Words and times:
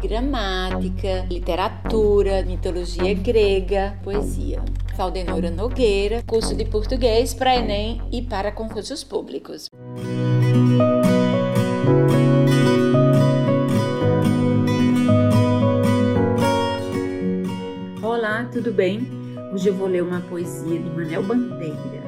gramática, 0.00 1.26
literatura, 1.30 2.42
mitologia 2.44 3.14
grega, 3.14 3.98
poesia. 4.02 4.62
Valdenora 4.96 5.50
Nogueira, 5.50 6.22
curso 6.26 6.54
de 6.54 6.64
português 6.64 7.34
para 7.34 7.56
Enem 7.56 8.00
e 8.10 8.22
para 8.22 8.52
concursos 8.52 9.02
públicos. 9.04 9.68
Olá, 18.02 18.48
tudo 18.52 18.72
bem? 18.72 19.06
Hoje 19.52 19.68
eu 19.68 19.74
vou 19.74 19.88
ler 19.88 20.02
uma 20.02 20.20
poesia 20.20 20.78
de 20.78 20.90
Manel 20.90 21.22
Bandeira, 21.22 22.02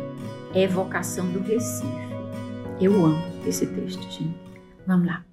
Evocação 0.55 1.31
do 1.31 1.41
Recife. 1.41 2.09
Eu 2.81 2.95
amo 3.05 3.23
esse 3.47 3.67
texto, 3.67 4.03
gente. 4.03 4.35
Vamos 4.87 5.07
lá. 5.07 5.25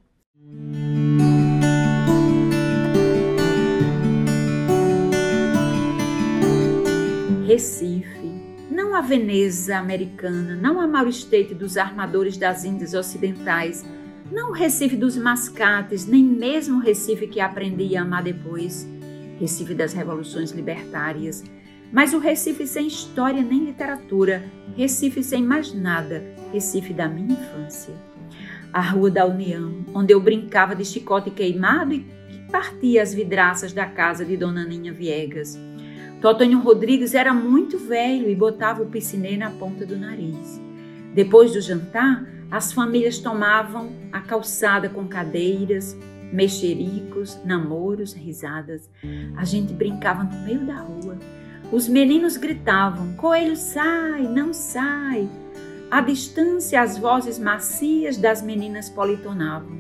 Recife, 7.46 8.42
não 8.72 8.96
a 8.96 9.02
Veneza 9.02 9.78
americana, 9.78 10.56
não 10.56 10.82
a 10.82 10.88
Mauro 10.88 11.12
State 11.12 11.54
dos 11.54 11.78
armadores 11.78 12.38
das 12.38 12.66
Índias 12.66 12.96
Ocidentais, 12.96 13.86
não 14.32 14.50
o 14.50 14.52
Recife 14.52 14.96
dos 14.96 15.16
mascates, 15.16 16.08
nem 16.08 16.24
mesmo 16.24 16.78
o 16.78 16.82
Recife 16.82 17.28
que 17.28 17.40
aprendi 17.40 17.96
a 17.96 18.02
amar 18.02 18.24
depois, 18.24 18.90
Recife 19.40 19.76
das 19.76 19.94
revoluções 19.94 20.50
libertárias, 20.50 21.44
mas 21.94 22.16
o 22.16 22.18
Recife 22.18 22.66
sem 22.66 22.88
história 22.88 23.44
nem 23.44 23.64
literatura, 23.64 24.44
Recife 24.76 25.22
sem 25.22 25.44
mais 25.44 25.72
nada, 25.72 26.26
Recife 26.52 26.94
da 26.94 27.08
minha 27.08 27.34
infância. 27.34 27.94
A 28.74 28.82
Rua 28.82 29.12
da 29.12 29.24
União, 29.24 29.86
onde 29.94 30.12
eu 30.12 30.20
brincava 30.20 30.76
de 30.76 30.84
chicote 30.84 31.30
queimado 31.30 31.94
e 31.94 32.04
partia 32.52 33.04
as 33.04 33.14
vidraças 33.14 33.72
da 33.72 33.86
casa 33.86 34.26
de 34.26 34.36
Dona 34.36 34.66
Ninha 34.66 34.92
Viegas 34.92 35.56
Totônio 36.26 36.58
Rodrigues 36.58 37.14
era 37.14 37.32
muito 37.36 37.78
velho 37.78 38.28
e 38.28 38.36
botava 38.36 38.82
o 38.82 38.88
piscinê 38.88 39.38
na 39.38 39.52
ponta 39.52 39.86
do 39.86 39.96
nariz. 39.96 40.60
Depois 41.14 41.54
do 41.54 41.62
jantar, 41.62 42.26
as 42.50 42.74
famílias 42.74 43.20
tomavam 43.20 43.92
a 44.12 44.20
calçada 44.22 44.90
com 44.90 45.08
cadeiras, 45.08 45.96
mexericos, 46.34 47.40
namoros, 47.46 48.14
risadas. 48.14 48.90
A 49.38 49.46
gente 49.46 49.72
brincava 49.72 50.24
no 50.24 50.36
meio 50.40 50.66
da 50.66 50.78
rua. 50.78 51.16
Os 51.72 51.88
meninos 51.88 52.38
gritavam: 52.38 53.14
Coelho 53.14 53.56
sai, 53.56 54.24
não 54.24 54.52
sai. 54.52 55.30
À 55.92 56.02
distância, 56.02 56.82
as 56.82 56.98
vozes 56.98 57.38
macias 57.38 58.18
das 58.18 58.42
meninas 58.42 58.90
politonavam: 58.90 59.78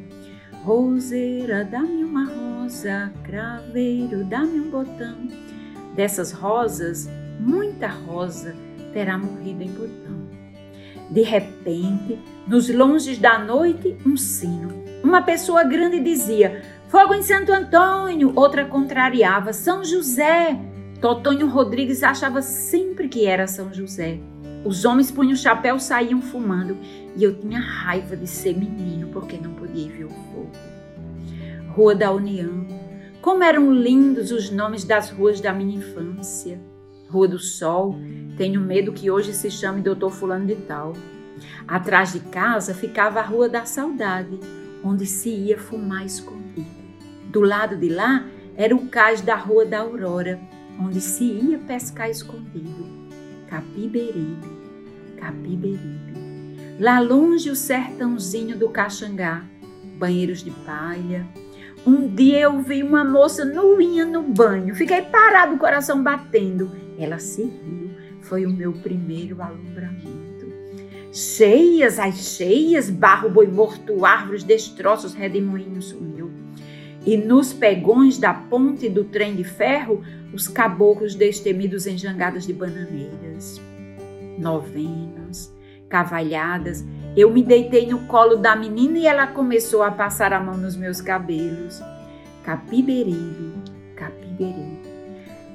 Roseira, 0.63 1.65
dá-me 1.65 2.03
uma 2.03 2.25
rosa, 2.25 3.11
craveiro, 3.23 4.23
dá-me 4.25 4.59
um 4.59 4.69
botão. 4.69 5.27
Dessas 5.95 6.31
rosas, 6.31 7.09
muita 7.39 7.87
rosa 7.87 8.53
terá 8.91 9.17
morrido 9.17 9.63
em 9.63 9.71
botão. 9.71 10.25
De 11.09 11.21
repente, 11.21 12.19
nos 12.47 12.69
longes 12.69 13.17
da 13.17 13.39
noite, 13.39 13.95
um 14.05 14.17
sino. 14.17 14.83
Uma 15.03 15.21
pessoa 15.21 15.63
grande 15.63 15.99
dizia: 15.99 16.63
Fogo 16.89 17.13
em 17.13 17.21
Santo 17.21 17.53
Antônio! 17.53 18.33
Outra 18.35 18.65
contrariava: 18.65 19.53
São 19.53 19.83
José! 19.83 20.59
Totônio 20.99 21.47
Rodrigues 21.47 22.03
achava 22.03 22.41
sempre 22.41 23.07
que 23.07 23.25
era 23.25 23.47
São 23.47 23.73
José. 23.73 24.19
Os 24.65 24.83
homens 24.83 25.11
punham 25.11 25.33
o 25.33 25.37
chapéu 25.37 25.79
saíam 25.79 26.21
fumando 26.21 26.77
e 27.15 27.23
eu 27.23 27.35
tinha 27.35 27.59
raiva 27.59 28.17
de 28.17 28.25
ser 28.25 28.57
menino 28.57 29.09
porque 29.09 29.37
não 29.37 29.53
podia 29.53 29.87
ver 29.87 30.05
o 30.05 30.09
fogo. 30.09 30.51
Rua 31.69 31.93
da 31.93 32.11
União, 32.11 32.65
como 33.25 33.43
eram 33.43 33.73
lindos 33.73 34.31
os 34.31 34.51
nomes 34.51 34.83
das 34.83 35.09
ruas 35.09 35.41
da 35.41 35.51
minha 35.51 35.79
infância. 35.79 36.61
Rua 37.09 37.27
do 37.27 37.39
Sol, 37.39 37.95
tenho 38.37 38.61
medo 38.61 38.93
que 38.93 39.09
hoje 39.09 39.33
se 39.33 39.49
chame 39.49 39.81
Doutor 39.81 40.11
Fulano 40.11 40.45
de 40.45 40.53
Tal. 40.55 40.93
Atrás 41.67 42.13
de 42.13 42.19
casa 42.19 42.75
ficava 42.75 43.19
a 43.19 43.23
Rua 43.23 43.49
da 43.49 43.65
Saudade, 43.65 44.39
onde 44.83 45.07
se 45.07 45.29
ia 45.29 45.57
fumar 45.57 46.05
escondido. 46.05 46.69
Do 47.31 47.41
lado 47.41 47.75
de 47.75 47.89
lá 47.89 48.27
era 48.55 48.75
o 48.75 48.87
cais 48.89 49.21
da 49.21 49.35
Rua 49.35 49.65
da 49.65 49.79
Aurora, 49.79 50.39
onde 50.79 51.01
se 51.01 51.23
ia 51.23 51.57
pescar 51.57 52.11
escondido. 52.11 52.85
Capiberibe, 53.49 54.37
Capiberibe. 55.17 56.13
Lá 56.79 56.99
longe 56.99 57.49
o 57.49 57.55
sertãozinho 57.55 58.55
do 58.55 58.69
Caxangá, 58.69 59.43
banheiros 59.97 60.43
de 60.43 60.51
palha, 60.51 61.25
um 61.85 62.07
dia 62.07 62.41
eu 62.41 62.61
vi 62.61 62.81
uma 62.81 63.03
moça 63.03 63.45
nuinha 63.45 64.05
no 64.05 64.23
banho. 64.23 64.73
Fiquei 64.73 65.01
parado, 65.03 65.55
o 65.55 65.59
coração 65.59 66.01
batendo. 66.01 66.71
Ela 66.97 67.19
se 67.19 67.43
riu. 67.43 67.91
Foi 68.21 68.45
o 68.45 68.51
meu 68.51 68.73
primeiro 68.73 69.41
alumbramento. 69.41 70.25
Cheias, 71.11 71.99
as 71.99 72.15
cheias, 72.15 72.89
barro, 72.89 73.29
boi 73.29 73.47
morto, 73.47 74.03
árvores, 74.03 74.43
destroços, 74.43 75.13
redemoinho 75.13 75.81
sumiu. 75.81 76.31
E 77.05 77.15
nos 77.15 77.53
pegões 77.53 78.17
da 78.17 78.33
ponte 78.33 78.89
do 78.89 79.03
trem 79.03 79.35
de 79.35 79.43
ferro, 79.43 80.03
os 80.33 80.47
caboclos 80.47 81.13
destemidos 81.13 81.85
em 81.85 81.97
jangadas 81.97 82.47
de 82.47 82.53
bananeiras. 82.53 83.61
Novenas, 84.39 85.53
cavalhadas, 85.87 86.83
eu 87.15 87.31
me 87.31 87.41
deitei 87.41 87.87
no 87.87 87.99
colo 88.07 88.35
da 88.35 88.55
menina 88.55 88.97
e 88.97 89.07
ela 89.07 89.27
começou 89.27 89.83
a 89.83 89.91
passar 89.91 90.33
a 90.33 90.39
mão 90.39 90.57
nos 90.57 90.75
meus 90.75 90.99
cabelos. 90.99 91.81
Capiberibe, 92.43 93.53
Capiberibe. 93.95 94.81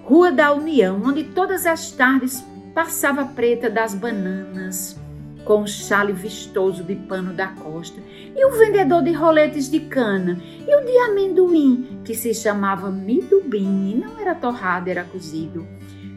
Rua 0.03 0.32
da 0.32 0.53
União, 0.53 1.00
onde 1.04 1.22
todas 1.22 1.66
as 1.66 1.93
tardes 1.93 2.44
passava 2.75 3.22
a 3.22 3.26
preta 3.26 3.69
das 3.69 3.94
bananas, 3.94 4.99
com 5.44 5.62
o 5.62 5.69
chale 5.69 6.12
vistoso 6.12 6.82
de 6.82 6.94
pano 6.94 7.32
da 7.32 7.49
costa, 7.49 8.00
e 8.34 8.44
o 8.44 8.50
vendedor 8.53 9.03
de 9.03 9.12
roletes 9.12 9.70
de 9.70 9.81
cana, 9.81 10.41
e 10.66 10.75
o 10.75 10.84
de 10.84 10.97
amendoim, 10.99 12.00
que 12.04 12.15
se 12.15 12.34
chamava 12.34 12.91
midubim, 12.91 13.91
e 13.91 13.94
não 13.94 14.19
era 14.19 14.34
torrado, 14.34 14.88
era 14.88 15.04
cozido. 15.04 15.66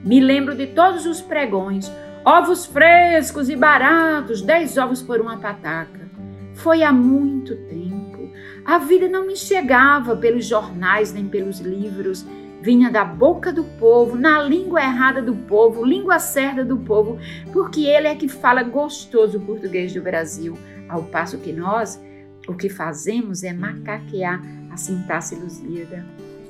Me 0.03 0.19
lembro 0.19 0.55
de 0.55 0.67
todos 0.67 1.05
os 1.05 1.21
pregões, 1.21 1.91
Ovos 2.25 2.65
frescos 2.65 3.49
e 3.49 3.55
baratos, 3.55 4.41
dez 4.41 4.77
ovos 4.77 5.01
por 5.01 5.19
uma 5.19 5.35
pataca. 5.39 6.07
Foi 6.53 6.81
há 6.81 6.93
muito 6.93 7.53
tempo. 7.67 8.31
A 8.63 8.77
vida 8.77 9.09
não 9.09 9.27
me 9.27 9.35
chegava 9.35 10.15
pelos 10.15 10.45
jornais 10.45 11.11
nem 11.11 11.27
pelos 11.27 11.59
livros. 11.59 12.25
Vinha 12.61 12.89
da 12.89 13.03
boca 13.03 13.51
do 13.51 13.65
povo, 13.77 14.15
na 14.15 14.41
língua 14.41 14.81
errada 14.81 15.21
do 15.21 15.35
povo, 15.35 15.83
língua 15.83 16.17
certa 16.17 16.63
do 16.63 16.77
povo, 16.77 17.19
porque 17.51 17.81
ele 17.81 18.07
é 18.07 18.15
que 18.15 18.29
fala 18.29 18.63
gostoso 18.63 19.37
o 19.37 19.41
português 19.41 19.93
do 19.93 20.01
Brasil, 20.01 20.57
ao 20.87 21.03
passo 21.03 21.39
que 21.39 21.51
nós, 21.51 22.01
o 22.47 22.53
que 22.53 22.69
fazemos 22.69 23.43
é 23.43 23.51
macaquear 23.51 24.41
a 24.71 24.77
sintaxe 24.77 25.35
lusíada. 25.35 26.05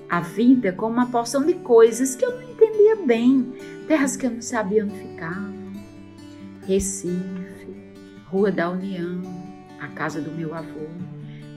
A 0.08 0.20
vida 0.20 0.72
com 0.72 0.86
uma 0.86 1.08
porção 1.08 1.44
de 1.44 1.56
coisas 1.56 2.16
que 2.16 2.24
eu 2.24 2.36
não 2.36 2.44
entendia 2.44 2.96
bem, 3.08 3.52
terras 3.88 4.16
que 4.16 4.28
eu 4.28 4.30
não 4.30 4.42
sabia 4.42 4.84
onde 4.84 4.94
ficavam 4.94 5.63
Recife, 6.66 7.68
Rua 8.28 8.50
da 8.50 8.70
União, 8.70 9.22
a 9.82 9.88
casa 9.90 10.22
do 10.22 10.32
meu 10.32 10.56
avô. 10.56 10.88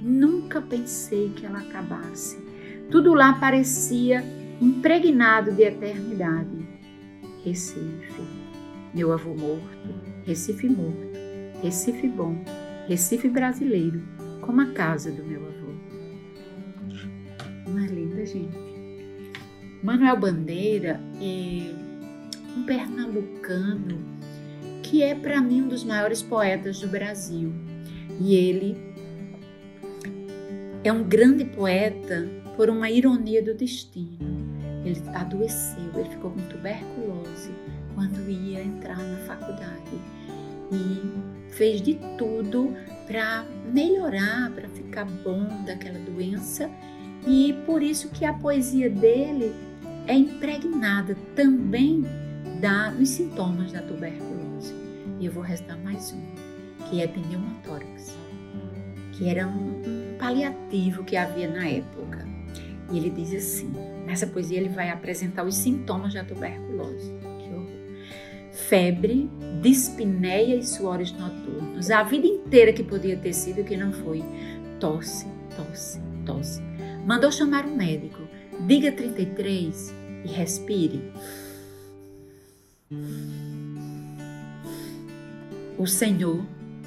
Nunca 0.03 0.61
pensei 0.61 1.31
que 1.31 1.47
ela 1.47 1.61
acabasse. 1.61 2.37
Tudo 2.91 3.15
lá 3.15 3.35
parecia 3.35 4.25
impregnado 4.61 5.53
de 5.53 5.63
eternidade. 5.63 6.67
Recife, 7.45 8.23
meu 8.93 9.13
avô 9.13 9.33
morto, 9.35 9.95
Recife 10.25 10.69
morto, 10.69 11.13
Recife 11.63 12.09
bom, 12.09 12.43
Recife 12.89 13.29
brasileiro, 13.29 14.03
como 14.41 14.61
a 14.61 14.67
casa 14.73 15.13
do 15.13 15.23
meu 15.23 15.41
avô. 15.41 15.67
É 17.81 17.87
linda, 17.87 18.27
gente? 18.27 18.59
Manuel 19.85 20.19
Bandeira 20.19 21.01
é 21.21 21.73
um 22.57 22.65
pernambucano 22.65 24.16
que 24.87 25.03
é 25.03 25.15
para 25.15 25.41
mim 25.41 25.63
um 25.63 25.69
dos 25.69 25.83
maiores 25.83 26.23
poetas 26.23 26.81
do 26.81 26.87
Brasil. 26.87 27.53
E 28.21 28.35
ele 28.35 28.77
é 30.85 30.93
um 30.93 31.03
grande 31.03 31.45
poeta 31.45 32.29
por 32.57 32.71
uma 32.71 32.89
ironia 32.89 33.43
do 33.43 33.53
destino. 33.53 34.47
Ele 34.85 35.03
adoeceu, 35.13 35.91
ele 35.97 36.09
ficou 36.09 36.31
com 36.31 36.41
tuberculose 36.43 37.51
quando 37.95 38.31
ia 38.31 38.63
entrar 38.63 38.97
na 38.97 39.19
faculdade 39.27 40.01
e 40.71 41.53
fez 41.53 41.83
de 41.83 41.99
tudo 42.17 42.73
para 43.07 43.45
melhorar, 43.73 44.53
para 44.53 44.69
ficar 44.69 45.05
bom 45.05 45.49
daquela 45.65 45.99
doença. 45.99 46.71
E 47.27 47.55
por 47.67 47.83
isso 47.83 48.09
que 48.11 48.25
a 48.25 48.33
poesia 48.33 48.89
dele 48.89 49.53
é 50.07 50.15
impregnada 50.15 51.17
também 51.35 52.05
da, 52.61 52.91
dos 52.91 53.09
sintomas 53.09 53.73
da 53.73 53.83
tuberculose. 53.83 54.75
E 55.19 55.27
eu 55.27 55.33
vou 55.33 55.43
restar 55.43 55.79
mais 55.79 56.13
um, 56.13 56.23
que 56.89 57.01
é 57.01 57.07
pneumotórax, 57.07 58.17
que 59.13 59.29
era 59.29 59.47
um, 59.47 60.17
paliativo 60.19 61.05
que 61.05 61.17
havia 61.17 61.49
na 61.49 61.67
época. 61.67 62.27
E 62.91 62.99
ele 62.99 63.11
diz 63.11 63.33
assim: 63.35 63.73
nessa 64.05 64.27
poesia 64.27 64.59
ele 64.59 64.69
vai 64.69 64.91
apresentar 64.91 65.45
os 65.45 65.55
sintomas 65.55 66.15
da 66.15 66.25
tuberculose. 66.25 67.13
Que 67.39 67.53
horror. 67.53 67.67
Febre, 68.53 69.31
dispneia 69.63 70.57
e 70.57 70.65
suores 70.65 71.13
noturnos. 71.13 71.91
A 71.91 72.03
vida 72.03 72.27
inteira 72.27 72.73
que 72.73 72.83
podia 72.83 73.17
ter 73.17 73.33
sido 73.33 73.65
que 73.65 73.77
não 73.77 73.93
foi. 73.93 74.23
Tosse, 74.79 75.27
tosse, 75.57 76.01
tosse. 76.25 76.63
Mandou 77.07 77.31
chamar 77.33 77.65
um 77.67 77.77
médico. 77.77 78.23
Diga 78.67 78.93
33 78.93 79.95
e 80.25 80.29
respire. 80.29 81.13
O 85.77 85.87
Senhor 85.87 86.45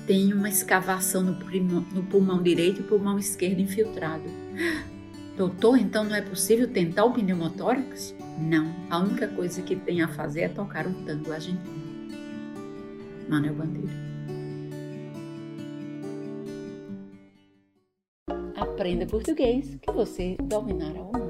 tem 0.08 0.34
uma 0.34 0.48
escavação 0.48 1.22
no 1.22 1.36
pulmão, 1.36 1.86
no 1.94 2.04
pulmão 2.04 2.42
direito 2.42 2.80
e 2.80 2.84
pulmão 2.84 3.20
esquerdo 3.20 3.60
infiltrado. 3.60 4.24
Doutor, 5.36 5.78
então 5.78 6.04
não 6.04 6.16
é 6.16 6.22
possível 6.22 6.68
tentar 6.68 7.06
o 7.06 7.14
pneumotórax? 7.14 8.16
Não, 8.38 8.74
a 8.90 9.00
única 9.00 9.28
coisa 9.28 9.62
que 9.62 9.76
tem 9.76 10.02
a 10.02 10.08
fazer 10.08 10.42
é 10.42 10.50
tocar 10.50 10.88
um 10.88 10.94
tango 11.06 11.32
argentino. 11.32 11.90
Manuel 13.30 13.56
Bandeira. 13.56 14.10
Aprenda 18.56 19.06
português 19.06 19.78
que 19.82 19.92
você 19.92 20.38
dominará 20.42 21.02
o 21.02 21.06
mundo. 21.06 21.29